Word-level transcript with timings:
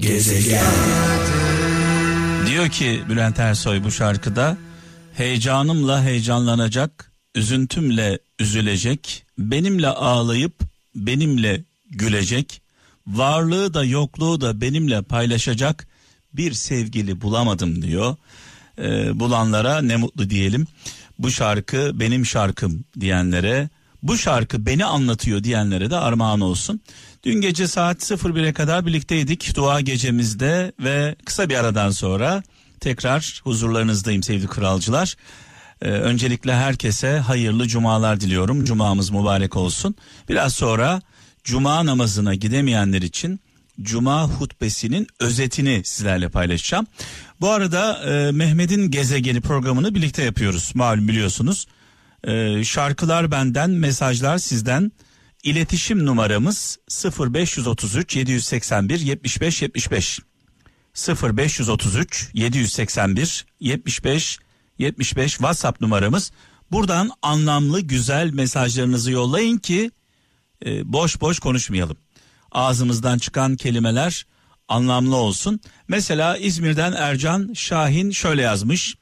Gezegen. 0.00 0.64
Diyor 2.46 2.68
ki 2.68 3.02
Bülent 3.08 3.38
Ersoy 3.38 3.84
bu 3.84 3.90
şarkıda 3.90 4.56
heyecanımla 5.14 6.04
heyecanlanacak, 6.04 7.12
üzüntümle 7.34 8.18
üzülecek, 8.38 9.24
benimle 9.38 9.88
ağlayıp 9.88 10.60
benimle 10.94 11.64
gülecek, 11.90 12.62
varlığı 13.06 13.74
da 13.74 13.84
yokluğu 13.84 14.40
da 14.40 14.60
benimle 14.60 15.02
paylaşacak 15.02 15.86
bir 16.32 16.52
sevgili 16.52 17.20
bulamadım 17.20 17.82
diyor. 17.82 18.16
Ee, 18.78 19.20
bulanlara 19.20 19.82
ne 19.82 19.96
mutlu 19.96 20.30
diyelim. 20.30 20.66
Bu 21.18 21.30
şarkı 21.30 21.90
benim 21.94 22.26
şarkım 22.26 22.84
diyenlere, 23.00 23.68
bu 24.02 24.18
şarkı 24.18 24.66
beni 24.66 24.84
anlatıyor 24.84 25.44
diyenlere 25.44 25.90
de 25.90 25.96
armağan 25.96 26.40
olsun. 26.40 26.80
Dün 27.24 27.40
gece 27.40 27.68
saat 27.68 28.02
01'e 28.02 28.52
kadar 28.52 28.86
birlikteydik 28.86 29.56
dua 29.56 29.80
gecemizde 29.80 30.72
ve 30.80 31.16
kısa 31.24 31.48
bir 31.48 31.56
aradan 31.56 31.90
sonra 31.90 32.42
tekrar 32.80 33.40
huzurlarınızdayım 33.44 34.22
sevgili 34.22 34.46
kralcılar. 34.46 35.16
Ee, 35.82 35.88
öncelikle 35.88 36.54
herkese 36.54 37.18
hayırlı 37.18 37.68
cumalar 37.68 38.20
diliyorum. 38.20 38.64
Cumamız 38.64 39.10
mübarek 39.10 39.56
olsun. 39.56 39.94
Biraz 40.28 40.54
sonra 40.54 41.02
cuma 41.44 41.86
namazına 41.86 42.34
gidemeyenler 42.34 43.02
için 43.02 43.40
cuma 43.82 44.28
hutbesinin 44.28 45.06
özetini 45.20 45.82
sizlerle 45.84 46.28
paylaşacağım. 46.28 46.86
Bu 47.40 47.50
arada 47.50 48.10
e, 48.10 48.32
Mehmet'in 48.32 48.90
gezegeni 48.90 49.40
programını 49.40 49.94
birlikte 49.94 50.22
yapıyoruz. 50.22 50.72
Malum 50.74 51.08
biliyorsunuz. 51.08 51.66
E, 52.24 52.64
şarkılar 52.64 53.30
benden, 53.30 53.70
mesajlar 53.70 54.38
sizden. 54.38 54.92
İletişim 55.42 56.06
numaramız 56.06 56.78
0533 57.18 58.16
781 58.16 59.00
75 59.00 59.62
75. 59.62 60.20
0533 61.22 62.30
781 62.34 63.46
75 63.60 64.38
75 64.78 65.30
WhatsApp 65.30 65.80
numaramız. 65.80 66.32
Buradan 66.70 67.10
anlamlı 67.22 67.80
güzel 67.80 68.30
mesajlarınızı 68.32 69.10
yollayın 69.10 69.58
ki 69.58 69.90
e, 70.66 70.92
boş 70.92 71.20
boş 71.20 71.38
konuşmayalım. 71.38 71.96
Ağzımızdan 72.52 73.18
çıkan 73.18 73.56
kelimeler 73.56 74.26
anlamlı 74.68 75.16
olsun. 75.16 75.60
Mesela 75.88 76.36
İzmir'den 76.36 76.92
Ercan 76.92 77.52
Şahin 77.54 78.10
şöyle 78.10 78.42
yazmış. 78.42 78.94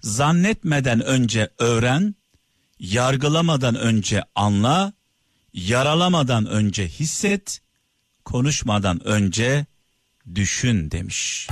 Zannetmeden 0.00 1.00
önce 1.04 1.50
öğren, 1.58 2.14
yargılamadan 2.80 3.74
önce 3.74 4.24
anla, 4.34 4.92
yaralamadan 5.54 6.46
önce 6.46 6.88
hisset, 6.88 7.60
konuşmadan 8.24 9.06
önce 9.06 9.66
düşün 10.34 10.90
demiş. 10.90 11.48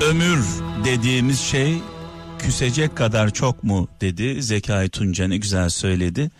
Ömür 0.00 0.44
dediğimiz 0.84 1.40
şey 1.40 1.78
küsecek 2.38 2.96
kadar 2.96 3.30
çok 3.30 3.64
mu 3.64 3.88
dedi 4.00 4.42
Zekai 4.42 4.88
Tunca 4.88 5.28
ne 5.28 5.36
güzel 5.36 5.68
söyledi. 5.68 6.30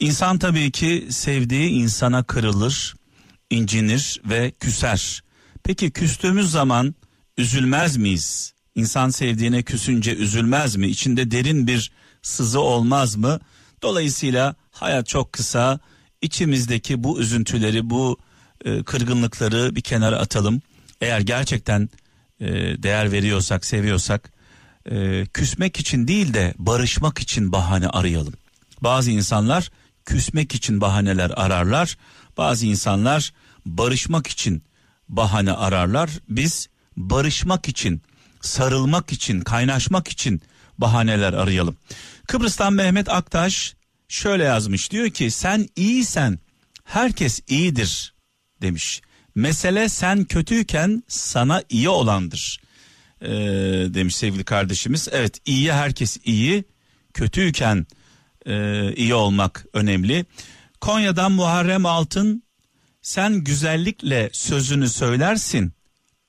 İnsan 0.00 0.38
tabii 0.38 0.70
ki 0.70 1.06
sevdiği 1.10 1.70
insana 1.70 2.22
kırılır, 2.22 2.94
incinir 3.50 4.20
ve 4.24 4.50
küser. 4.50 5.22
Peki 5.64 5.90
küstüğümüz 5.90 6.50
zaman 6.50 6.94
üzülmez 7.38 7.96
miyiz? 7.96 8.54
İnsan 8.74 9.10
sevdiğine 9.10 9.62
küsünce 9.62 10.16
üzülmez 10.16 10.76
mi? 10.76 10.86
İçinde 10.86 11.30
derin 11.30 11.66
bir 11.66 11.92
sızı 12.22 12.60
olmaz 12.60 13.16
mı? 13.16 13.40
Dolayısıyla 13.82 14.54
hayat 14.70 15.06
çok 15.06 15.32
kısa. 15.32 15.80
İçimizdeki 16.22 17.04
bu 17.04 17.20
üzüntüleri, 17.20 17.90
bu 17.90 18.18
e, 18.64 18.82
kırgınlıkları 18.82 19.76
bir 19.76 19.80
kenara 19.80 20.18
atalım. 20.18 20.62
Eğer 21.00 21.20
gerçekten 21.20 21.88
e, 22.40 22.48
değer 22.82 23.12
veriyorsak, 23.12 23.64
seviyorsak 23.64 24.32
e, 24.90 25.26
küsmek 25.26 25.80
için 25.80 26.08
değil 26.08 26.34
de 26.34 26.54
barışmak 26.58 27.18
için 27.18 27.52
bahane 27.52 27.88
arayalım. 27.88 28.34
Bazı 28.80 29.10
insanlar 29.10 29.70
küsmek 30.04 30.54
için 30.54 30.80
bahaneler 30.80 31.30
ararlar. 31.36 31.96
Bazı 32.36 32.66
insanlar 32.66 33.32
barışmak 33.66 34.26
için 34.26 34.62
bahane 35.08 35.52
ararlar. 35.52 36.10
Biz 36.28 36.68
barışmak 36.96 37.68
için, 37.68 38.02
sarılmak 38.40 39.12
için, 39.12 39.40
kaynaşmak 39.40 40.08
için 40.08 40.42
bahaneler 40.78 41.32
arayalım. 41.32 41.76
Kıbrıs'tan 42.26 42.72
Mehmet 42.72 43.08
Aktaş 43.08 43.74
şöyle 44.08 44.44
yazmış 44.44 44.90
diyor 44.90 45.10
ki 45.10 45.30
sen 45.30 45.68
iyisen 45.76 46.38
herkes 46.84 47.40
iyidir 47.48 48.14
demiş. 48.62 49.00
Mesele 49.34 49.88
sen 49.88 50.24
kötüyken 50.24 51.02
sana 51.08 51.62
iyi 51.68 51.88
olandır 51.88 52.60
ee, 53.22 53.28
demiş 53.94 54.16
sevgili 54.16 54.44
kardeşimiz. 54.44 55.08
Evet 55.12 55.38
iyiye 55.46 55.72
herkes 55.72 56.18
iyi 56.24 56.64
kötüyken 57.14 57.86
e, 58.46 58.94
iyi 58.94 59.14
olmak 59.14 59.66
önemli. 59.72 60.26
Konya'dan 60.80 61.32
Muharrem 61.32 61.86
Altın 61.86 62.42
sen 63.02 63.34
güzellikle 63.44 64.30
sözünü 64.32 64.88
söylersin. 64.88 65.72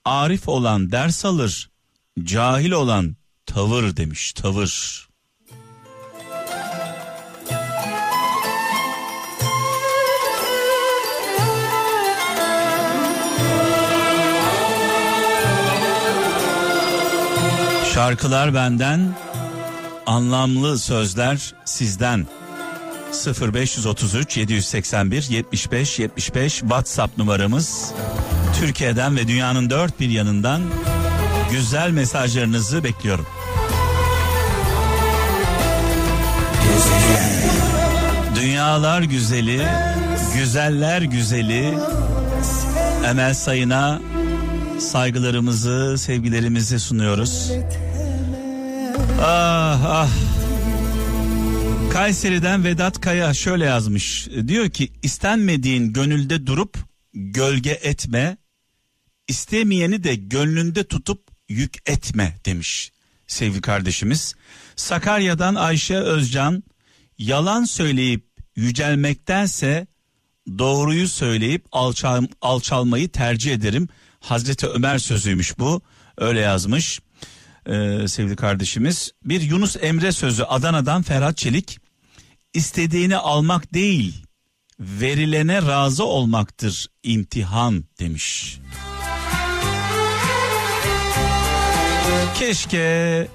Arif 0.04 0.48
olan 0.48 0.92
ders 0.92 1.24
alır, 1.24 1.70
cahil 2.20 2.70
olan 2.70 3.16
tavır 3.46 3.96
demiş 3.96 4.32
tavır. 4.32 5.08
Şarkılar 17.94 18.54
benden, 18.54 19.16
anlamlı 20.06 20.78
sözler 20.78 21.54
sizden. 21.64 22.26
0533 23.54 24.36
781 24.36 25.26
75 25.30 25.98
75 25.98 26.58
WhatsApp 26.58 27.18
numaramız. 27.18 27.92
Türkiye'den 28.60 29.16
ve 29.16 29.28
dünyanın 29.28 29.70
dört 29.70 30.00
bir 30.00 30.10
yanından 30.10 30.62
güzel 31.52 31.90
mesajlarınızı 31.90 32.84
bekliyorum. 32.84 33.26
Dünyalar 38.36 39.02
güzeli, 39.02 39.66
güzeller 40.36 41.02
güzeli 41.02 41.74
Emel 43.06 43.34
Sayın'a 43.34 44.00
saygılarımızı, 44.78 45.98
sevgilerimizi 45.98 46.80
sunuyoruz. 46.80 47.52
Ah 49.20 49.80
ah. 49.86 50.10
Kayseri'den 51.92 52.64
Vedat 52.64 53.00
Kaya 53.00 53.34
şöyle 53.34 53.64
yazmış. 53.64 54.28
Diyor 54.46 54.70
ki 54.70 54.92
istenmediğin 55.02 55.92
gönülde 55.92 56.46
durup 56.46 56.76
gölge 57.14 57.70
etme. 57.70 58.36
istemeyeni 59.28 60.04
de 60.04 60.14
gönlünde 60.14 60.84
tutup 60.84 61.31
yük 61.52 61.90
etme 61.90 62.36
demiş 62.46 62.92
sevgili 63.26 63.60
kardeşimiz. 63.60 64.34
Sakarya'dan 64.76 65.54
Ayşe 65.54 65.96
Özcan 65.96 66.62
yalan 67.18 67.64
söyleyip 67.64 68.26
yücelmektense 68.56 69.86
doğruyu 70.58 71.08
söyleyip 71.08 71.64
alçal, 71.72 72.26
alçalmayı 72.40 73.08
tercih 73.08 73.52
ederim. 73.52 73.88
Hazreti 74.20 74.66
Ömer 74.66 74.98
sözüymüş 74.98 75.58
bu 75.58 75.82
öyle 76.18 76.40
yazmış 76.40 77.00
ee, 77.66 78.08
sevgili 78.08 78.36
kardeşimiz. 78.36 79.10
Bir 79.24 79.40
Yunus 79.40 79.76
Emre 79.80 80.12
sözü 80.12 80.42
Adana'dan 80.42 81.02
Ferhat 81.02 81.36
Çelik. 81.36 81.78
İstediğini 82.54 83.16
almak 83.16 83.74
değil 83.74 84.24
verilene 84.80 85.62
razı 85.62 86.04
olmaktır 86.04 86.86
imtihan 87.02 87.84
demiş. 88.00 88.58
Keşke 92.38 93.28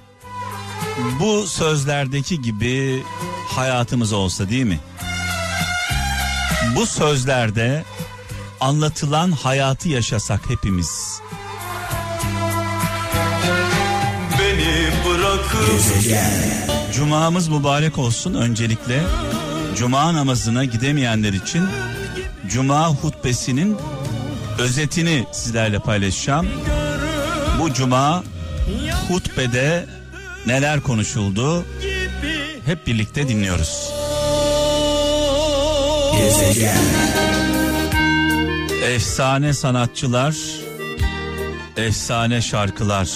bu 1.19 1.47
sözlerdeki 1.47 2.41
gibi 2.41 3.03
hayatımız 3.47 4.13
olsa 4.13 4.49
değil 4.49 4.65
mi? 4.65 4.79
Bu 6.75 6.85
sözlerde 6.85 7.83
anlatılan 8.59 9.31
hayatı 9.31 9.89
yaşasak 9.89 10.49
hepimiz. 10.49 11.21
Beni 14.39 14.89
bırakıp 15.05 15.81
Cumamız 16.93 17.47
mübarek 17.47 17.97
olsun 17.97 18.33
öncelikle. 18.33 19.03
Cuma 19.77 20.13
namazına 20.13 20.65
gidemeyenler 20.65 21.33
için 21.33 21.63
Cuma 22.47 22.87
hutbesinin 22.87 23.77
özetini 24.59 25.25
sizlerle 25.31 25.79
paylaşacağım. 25.79 26.47
Bu 27.59 27.73
cuma 27.73 28.23
hutbede 29.09 29.85
neler 30.45 30.81
konuşuldu 30.81 31.65
hep 32.65 32.87
birlikte 32.87 33.27
dinliyoruz. 33.27 33.91
Gezegen. 36.17 36.77
Efsane 38.83 39.53
sanatçılar, 39.53 40.35
efsane 41.77 42.41
şarkılar. 42.41 43.09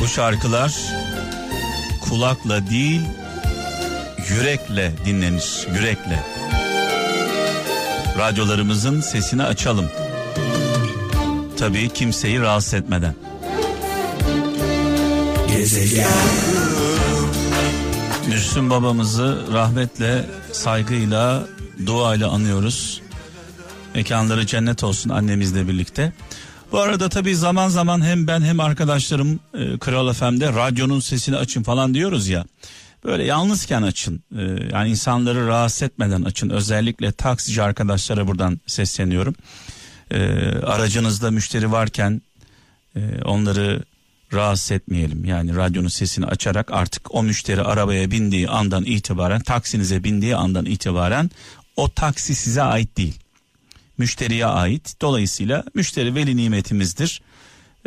Bu 0.00 0.08
şarkılar 0.08 0.72
kulakla 2.00 2.70
değil, 2.70 3.00
yürekle 4.28 4.92
dinlenir, 5.04 5.66
yürekle. 5.74 6.18
Radyolarımızın 8.18 9.00
sesini 9.00 9.42
açalım. 9.42 9.90
Tabii 11.58 11.88
kimseyi 11.88 12.40
rahatsız 12.40 12.74
etmeden. 12.74 13.14
Gezegen. 15.62 16.08
Müslüm 18.28 18.70
babamızı 18.70 19.46
rahmetle, 19.52 20.24
saygıyla, 20.52 21.46
duayla 21.86 22.30
anıyoruz. 22.30 23.02
Mekanları 23.94 24.46
cennet 24.46 24.84
olsun 24.84 25.10
annemizle 25.10 25.68
birlikte. 25.68 26.12
Bu 26.72 26.80
arada 26.80 27.08
tabii 27.08 27.36
zaman 27.36 27.68
zaman 27.68 28.04
hem 28.04 28.26
ben 28.26 28.40
hem 28.42 28.60
arkadaşlarım 28.60 29.40
e, 29.54 29.78
Kral 29.78 30.12
FM'de 30.12 30.52
radyonun 30.52 31.00
sesini 31.00 31.36
açın 31.36 31.62
falan 31.62 31.94
diyoruz 31.94 32.28
ya. 32.28 32.44
Böyle 33.04 33.24
yalnızken 33.24 33.82
açın. 33.82 34.22
E, 34.38 34.42
yani 34.72 34.90
insanları 34.90 35.46
rahatsız 35.46 35.82
etmeden 35.82 36.22
açın. 36.22 36.50
Özellikle 36.50 37.12
taksici 37.12 37.62
arkadaşlara 37.62 38.26
buradan 38.26 38.60
sesleniyorum. 38.66 39.34
E, 40.10 40.18
aracınızda 40.66 41.30
müşteri 41.30 41.72
varken 41.72 42.22
e, 42.96 43.00
onları 43.24 43.82
rahatsız 44.34 44.72
etmeyelim. 44.72 45.24
Yani 45.24 45.56
radyonun 45.56 45.88
sesini 45.88 46.26
açarak 46.26 46.72
artık 46.72 47.14
o 47.14 47.22
müşteri 47.22 47.62
arabaya 47.62 48.10
bindiği 48.10 48.48
andan 48.48 48.84
itibaren 48.84 49.40
taksinize 49.40 50.04
bindiği 50.04 50.36
andan 50.36 50.66
itibaren 50.66 51.30
o 51.76 51.88
taksi 51.88 52.34
size 52.34 52.62
ait 52.62 52.96
değil. 52.96 53.18
Müşteriye 53.98 54.46
ait. 54.46 54.94
Dolayısıyla 55.00 55.64
müşteri 55.74 56.14
veli 56.14 56.36
nimetimizdir. 56.36 57.22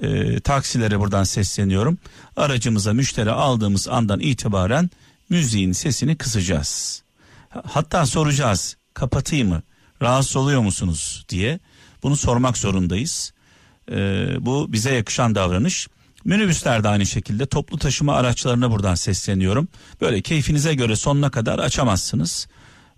E, 0.02 0.40
taksilere 0.40 1.00
buradan 1.00 1.24
sesleniyorum. 1.24 1.98
Aracımıza 2.36 2.94
müşteri 2.94 3.32
aldığımız 3.32 3.88
andan 3.88 4.20
itibaren 4.20 4.90
müziğin 5.30 5.72
sesini 5.72 6.16
kısacağız. 6.16 7.04
Hatta 7.50 8.06
soracağız 8.06 8.78
kapatayım 8.94 9.50
mı 9.50 9.62
rahatsız 10.02 10.36
oluyor 10.36 10.62
musunuz 10.62 11.26
diye 11.30 11.60
bunu 12.04 12.18
sormak 12.18 12.58
zorundayız. 12.58 13.34
E, 13.92 13.96
bu 14.40 14.74
bize 14.74 14.94
yakışan 14.94 15.36
davranış. 15.36 15.88
Minibüsler 16.26 16.84
de 16.84 16.88
aynı 16.88 17.06
şekilde 17.06 17.46
toplu 17.46 17.78
taşıma 17.78 18.16
araçlarına 18.16 18.72
buradan 18.72 18.96
sesleniyorum. 18.96 19.68
Böyle 20.02 20.22
keyfinize 20.22 20.74
göre 20.74 20.96
sonuna 20.96 21.32
kadar 21.32 21.60
açamazsınız. 21.60 22.48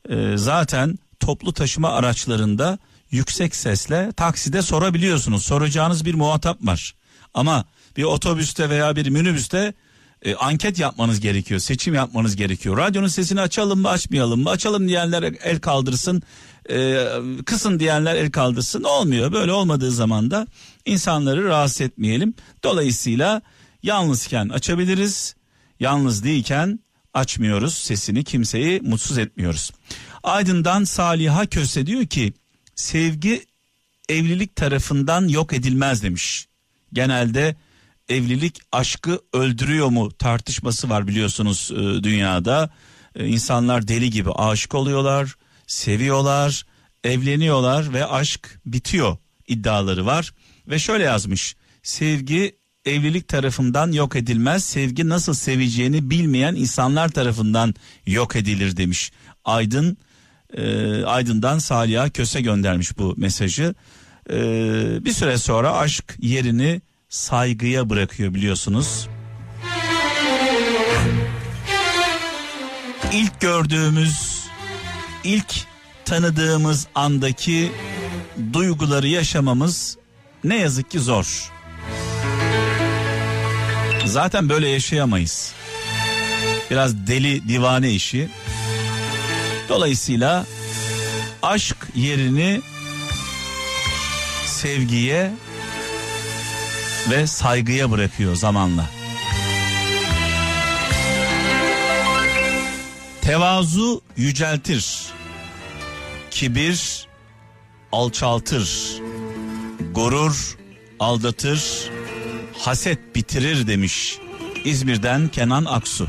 Ee, 0.09 0.33
zaten 0.35 0.99
toplu 1.19 1.53
taşıma 1.53 1.89
araçlarında 1.89 2.77
yüksek 3.11 3.55
sesle 3.55 4.11
takside 4.11 4.61
sorabiliyorsunuz. 4.61 5.43
Soracağınız 5.43 6.05
bir 6.05 6.13
muhatap 6.13 6.57
var. 6.61 6.95
Ama 7.33 7.65
bir 7.97 8.03
otobüste 8.03 8.69
veya 8.69 8.95
bir 8.95 9.09
minibüste 9.09 9.73
e, 10.21 10.35
anket 10.35 10.79
yapmanız 10.79 11.19
gerekiyor. 11.19 11.59
Seçim 11.59 11.93
yapmanız 11.93 12.35
gerekiyor. 12.35 12.77
Radyonun 12.77 13.07
sesini 13.07 13.41
açalım 13.41 13.81
mı 13.81 13.89
açmayalım 13.89 14.43
mı? 14.43 14.49
Açalım 14.49 14.87
diyenler 14.87 15.23
el 15.23 15.59
kaldırsın. 15.59 16.23
E, 16.69 17.07
kısın 17.45 17.79
diyenler 17.79 18.15
el 18.15 18.31
kaldırsın. 18.31 18.83
Olmuyor. 18.83 19.31
Böyle 19.31 19.51
olmadığı 19.51 19.91
zaman 19.91 20.31
da 20.31 20.47
insanları 20.85 21.45
rahatsız 21.45 21.81
etmeyelim. 21.81 22.33
Dolayısıyla 22.63 23.41
yalnızken 23.83 24.49
açabiliriz. 24.49 25.35
Yalnız 25.79 26.23
değilken 26.23 26.79
açmıyoruz. 27.13 27.73
Sesini 27.73 28.23
kimseyi 28.23 28.81
mutsuz 28.81 29.17
etmiyoruz. 29.17 29.71
Aydın'dan 30.23 30.83
Saliha 30.83 31.45
Köse 31.45 31.85
diyor 31.85 32.05
ki 32.05 32.33
sevgi 32.75 33.45
evlilik 34.09 34.55
tarafından 34.55 35.27
yok 35.27 35.53
edilmez 35.53 36.03
demiş. 36.03 36.47
Genelde 36.93 37.55
evlilik 38.09 38.61
aşkı 38.71 39.19
öldürüyor 39.33 39.87
mu 39.87 40.11
tartışması 40.11 40.89
var 40.89 41.07
biliyorsunuz 41.07 41.71
e, 41.71 42.03
dünyada. 42.03 42.69
E, 43.15 43.27
insanlar 43.27 43.87
deli 43.87 44.09
gibi 44.09 44.31
aşık 44.31 44.75
oluyorlar, 44.75 45.35
seviyorlar, 45.67 46.65
evleniyorlar 47.03 47.93
ve 47.93 48.05
aşk 48.05 48.59
bitiyor 48.65 49.17
iddiaları 49.47 50.05
var. 50.05 50.33
Ve 50.67 50.79
şöyle 50.79 51.03
yazmış 51.03 51.55
sevgi 51.83 52.55
evlilik 52.85 53.27
tarafından 53.27 53.91
yok 53.91 54.15
edilmez 54.15 54.63
sevgi 54.63 55.09
nasıl 55.09 55.33
seveceğini 55.33 56.09
bilmeyen 56.09 56.55
insanlar 56.55 57.09
tarafından 57.09 57.75
yok 58.05 58.35
edilir 58.35 58.77
demiş. 58.77 59.11
Aydın 59.45 59.97
e, 60.53 61.03
Aydın'dan 61.03 61.59
Salih'a 61.59 62.09
Köse 62.09 62.41
göndermiş 62.41 62.97
bu 62.97 63.13
mesajı. 63.17 63.75
E, 64.29 64.35
bir 65.05 65.11
süre 65.11 65.37
sonra 65.37 65.73
aşk 65.73 66.15
yerini 66.19 66.81
saygıya 67.09 67.89
bırakıyor 67.89 68.33
biliyorsunuz. 68.33 69.07
İlk 73.13 73.41
gördüğümüz, 73.41 74.43
ilk 75.23 75.53
tanıdığımız 76.05 76.87
andaki 76.95 77.71
duyguları 78.53 79.07
yaşamamız 79.07 79.97
ne 80.43 80.57
yazık 80.57 80.91
ki 80.91 80.99
zor. 80.99 81.51
Zaten 84.05 84.49
böyle 84.49 84.67
yaşayamayız. 84.67 85.53
Biraz 86.71 87.07
deli 87.07 87.49
divane 87.49 87.91
işi. 87.91 88.29
Dolayısıyla 89.69 90.45
aşk 91.41 91.77
yerini 91.95 92.61
sevgiye 94.45 95.31
ve 97.09 97.27
saygıya 97.27 97.91
bırakıyor 97.91 98.35
zamanla. 98.35 98.89
Tevazu 103.21 104.01
yüceltir. 104.17 105.05
Kibir 106.31 107.07
alçaltır. 107.91 108.93
Gurur 109.91 110.57
aldatır. 110.99 111.89
Haset 112.57 113.15
bitirir 113.15 113.67
demiş. 113.67 114.17
İzmir'den 114.65 115.27
Kenan 115.27 115.65
Aksu. 115.65 116.07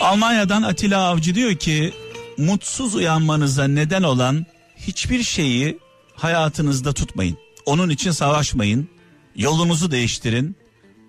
Almanya'dan 0.00 0.62
Atilla 0.62 1.00
Avcı 1.00 1.34
diyor 1.34 1.54
ki 1.54 1.92
mutsuz 2.38 2.94
uyanmanıza 2.94 3.64
neden 3.68 4.02
olan 4.02 4.46
hiçbir 4.76 5.22
şeyi 5.22 5.78
hayatınızda 6.14 6.92
tutmayın. 6.92 7.38
Onun 7.66 7.88
için 7.88 8.10
savaşmayın. 8.10 8.88
Yolunuzu 9.36 9.90
değiştirin. 9.90 10.56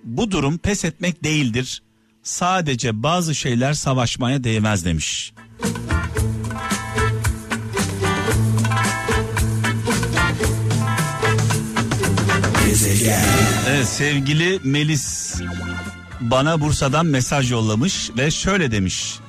Bu 0.04 0.32
durum 0.32 0.58
pes 0.58 0.86
etmek 0.86 1.24
değildir. 1.24 1.82
Sadece 2.24 3.04
bazı 3.04 3.36
şeyler 3.36 3.74
savaşmaya 3.74 4.44
değmez 4.44 4.86
demiş. 4.86 5.34
Evet 13.68 13.88
sevgili 13.88 14.60
Melis 14.64 15.36
bana 16.22 16.62
Bursa'dan 16.62 17.06
mesaj 17.06 17.52
yollamış 17.52 18.10
ve 18.18 18.32
şöyle 18.32 18.72
demiş. 18.72 19.20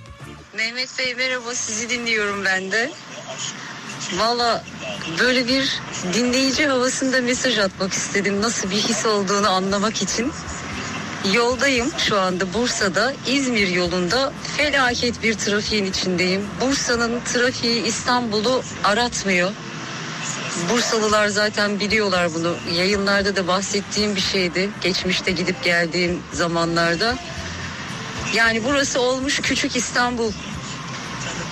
Mehmet 0.62 0.98
Bey 0.98 1.14
merhaba 1.14 1.54
sizi 1.54 1.90
dinliyorum 1.90 2.44
ben 2.44 2.72
de. 2.72 2.90
Valla 4.16 4.64
böyle 5.18 5.48
bir 5.48 5.80
dinleyici 6.14 6.66
havasında 6.66 7.20
mesaj 7.20 7.58
atmak 7.58 7.92
istedim. 7.92 8.42
Nasıl 8.42 8.70
bir 8.70 8.76
his 8.76 9.06
olduğunu 9.06 9.50
anlamak 9.50 10.02
için. 10.02 10.32
Yoldayım 11.32 11.92
şu 11.98 12.20
anda 12.20 12.54
Bursa'da 12.54 13.12
İzmir 13.26 13.68
yolunda 13.68 14.32
felaket 14.56 15.22
bir 15.22 15.34
trafiğin 15.34 15.84
içindeyim. 15.84 16.46
Bursa'nın 16.60 17.20
trafiği 17.32 17.84
İstanbul'u 17.84 18.62
aratmıyor. 18.84 19.50
Bursalılar 20.70 21.28
zaten 21.28 21.80
biliyorlar 21.80 22.34
bunu. 22.34 22.56
Yayınlarda 22.74 23.36
da 23.36 23.46
bahsettiğim 23.46 24.16
bir 24.16 24.20
şeydi. 24.20 24.70
Geçmişte 24.80 25.30
gidip 25.30 25.64
geldiğim 25.64 26.22
zamanlarda. 26.32 27.18
Yani 28.34 28.64
burası 28.64 29.00
olmuş 29.00 29.40
küçük 29.40 29.76
İstanbul. 29.76 30.32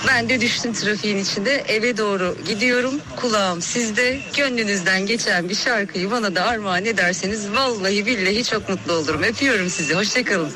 Ben 0.08 0.28
de 0.28 0.40
düştüm 0.40 0.72
trafiğin 0.72 1.16
içinde 1.16 1.54
eve 1.54 1.96
doğru 1.96 2.36
gidiyorum. 2.46 2.94
Kulağım 3.16 3.62
sizde 3.62 4.20
gönlünüzden 4.36 5.06
geçen 5.06 5.48
bir 5.48 5.54
şarkıyı 5.54 6.10
bana 6.10 6.34
da 6.34 6.44
armağan 6.44 6.84
ederseniz 6.84 7.52
vallahi 7.52 8.06
billahi 8.06 8.44
çok 8.44 8.68
mutlu 8.68 8.92
olurum. 8.92 9.22
Öpüyorum 9.22 9.70
sizi. 9.70 9.94
Hoşçakalın. 9.94 10.52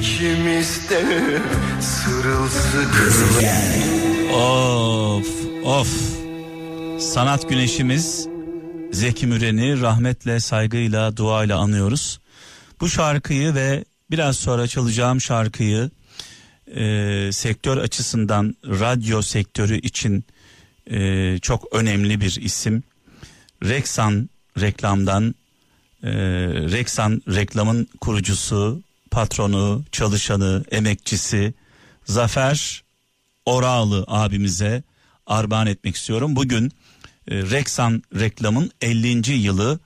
İçimizde 0.00 1.04
sırılsıklam. 1.80 3.54
Of 4.34 5.26
of. 5.64 5.88
Sanat 7.00 7.48
güneşimiz 7.48 8.28
Zeki 8.92 9.26
Müren'i 9.26 9.80
rahmetle, 9.80 10.40
saygıyla, 10.40 11.16
duayla 11.16 11.58
anıyoruz. 11.58 12.20
Bu 12.80 12.88
şarkıyı 12.88 13.54
ve 13.54 13.84
Biraz 14.10 14.36
sonra 14.36 14.66
çalacağım 14.66 15.20
şarkıyı 15.20 15.90
e, 16.76 17.32
sektör 17.32 17.76
açısından 17.76 18.54
radyo 18.64 19.22
sektörü 19.22 19.76
için 19.76 20.24
e, 20.90 21.38
çok 21.38 21.66
önemli 21.72 22.20
bir 22.20 22.36
isim. 22.40 22.82
Rexan 23.64 24.30
reklamdan 24.60 25.34
e, 26.02 26.10
Rexan 26.72 27.22
reklamın 27.28 27.88
kurucusu, 28.00 28.82
patronu, 29.10 29.84
çalışanı, 29.92 30.64
emekçisi 30.70 31.54
Zafer 32.04 32.82
Orağlı 33.46 34.04
abimize 34.06 34.82
armağan 35.26 35.66
etmek 35.66 35.96
istiyorum. 35.96 36.36
Bugün 36.36 36.72
e, 37.28 37.36
Rexan 37.36 38.02
reklamın 38.14 38.70
50. 38.80 39.32
yılı 39.32 39.80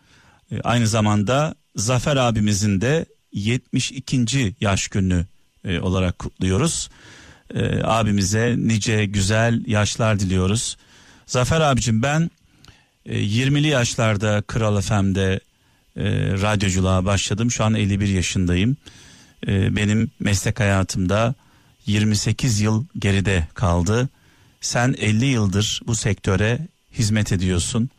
e, 0.53 0.61
aynı 0.61 0.87
zamanda 0.87 1.55
Zafer 1.76 2.17
abimizin 2.17 2.81
de 2.81 3.07
72. 3.33 4.55
yaş 4.61 4.88
günü 4.88 5.26
e, 5.64 5.80
olarak 5.80 6.18
kutluyoruz. 6.18 6.90
E, 7.54 7.83
abimize 7.85 8.54
nice 8.59 9.04
güzel 9.04 9.66
yaşlar 9.66 10.21
diliyoruz. 10.21 10.76
Zafer 11.26 11.61
abicim 11.61 12.02
ben 12.02 12.30
e, 13.06 13.18
20'li 13.18 13.68
yaşlarda 13.68 14.42
Kral 14.42 14.80
FM'de 14.80 15.40
e, 15.97 16.04
radyoculuğa 16.42 17.04
başladım. 17.04 17.50
Şu 17.50 17.64
an 17.64 17.75
51 17.75 18.09
yaşındayım. 18.09 18.76
E, 19.47 19.76
benim 19.76 20.11
meslek 20.21 20.61
hayatımda 20.61 21.35
28 21.87 22.61
yıl 22.61 22.85
geride 22.99 23.49
kaldı. 23.54 24.09
Sen 24.61 24.94
50 24.99 25.25
yıldır 25.25 25.83
bu 25.87 25.94
sektöre 25.94 26.59
hizmet 26.92 27.33
ediyorsun. 27.33 27.90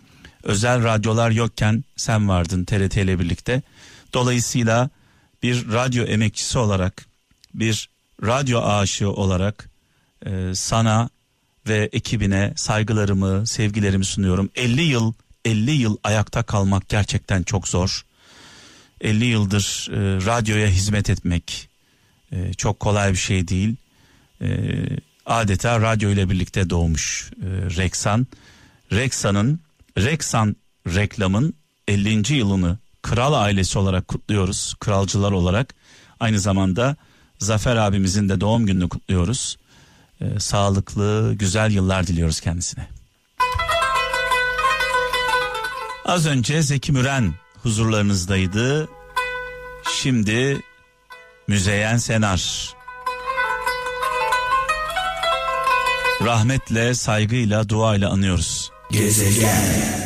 Özel 0.44 0.84
radyolar 0.84 1.32
yokken 1.32 1.84
sen 1.96 2.30
vardın 2.30 2.66
TRT 2.66 2.98
ile 2.98 3.20
birlikte. 3.20 3.62
Dolayısıyla 4.14 4.90
bir 5.44 5.72
radyo 5.72 6.06
emekçisi 6.06 6.58
olarak, 6.58 7.06
bir 7.60 7.90
radyo 8.24 8.62
aşığı 8.62 9.12
olarak 9.12 9.70
e, 10.26 10.56
sana 10.56 11.10
ve 11.68 11.90
ekibine 11.94 12.54
saygılarımı, 12.56 13.48
sevgilerimi 13.48 14.06
sunuyorum. 14.06 14.50
50 14.56 14.82
yıl 14.82 15.14
50 15.46 15.72
yıl 15.72 15.98
ayakta 16.04 16.44
kalmak 16.44 16.90
gerçekten 16.90 17.44
çok 17.44 17.68
zor. 17.68 18.06
50 19.02 19.26
yıldır 19.26 19.88
e, 19.92 20.26
radyoya 20.26 20.68
hizmet 20.68 21.10
etmek 21.10 21.70
e, 22.32 22.54
çok 22.54 22.80
kolay 22.80 23.12
bir 23.12 23.18
şey 23.18 23.48
değil. 23.48 23.76
E, 24.42 24.48
adeta 25.26 25.82
radyo 25.82 26.10
ile 26.10 26.30
birlikte 26.30 26.70
doğmuş 26.70 27.32
e, 27.42 27.48
Reksan. 27.78 28.28
Reksan'ın 28.92 29.60
Reksan 29.98 30.56
reklamın 30.88 31.54
50. 31.88 32.34
yılını 32.34 32.78
kral 33.02 33.34
ailesi 33.34 33.80
olarak 33.80 34.08
kutluyoruz. 34.08 34.76
Kralcılar 34.80 35.32
olarak. 35.32 35.76
Aynı 36.20 36.40
zamanda 36.40 36.96
Zafer 37.40 37.76
abimizin 37.76 38.30
de 38.30 38.42
doğum 38.42 38.66
gününü 38.66 38.90
kutluyoruz. 38.90 39.58
Ee, 40.22 40.40
sağlıklı, 40.40 41.34
güzel 41.40 41.72
yıllar 41.72 42.08
diliyoruz 42.08 42.40
kendisine. 42.40 42.88
Az 46.06 46.26
önce 46.26 46.62
Zeki 46.62 46.92
Müren 46.92 47.34
huzurlarınızdaydı. 47.64 48.88
Şimdi 50.02 50.62
Müzeyyen 51.48 51.98
Senar. 51.98 52.74
Rahmetle, 56.26 56.94
saygıyla, 56.94 57.70
duayla 57.70 58.10
anıyoruz. 58.10 58.72
Gezegen 58.92 60.05